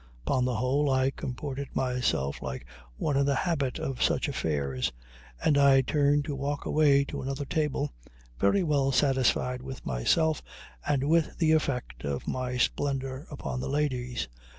[0.25, 2.65] Upon the whole I comported myself like
[2.97, 4.91] one in the habit of such affairs,
[5.45, 7.91] and I turned to walk away to another table,
[8.39, 10.41] very well satisfied with myself
[10.87, 14.27] and with the effect of my splendor upon the ladies.